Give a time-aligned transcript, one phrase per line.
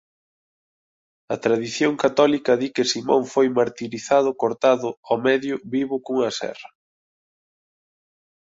[1.33, 6.69] A tradición católica di que Simón foi martirizado cortado ao medio vivo cunha serra.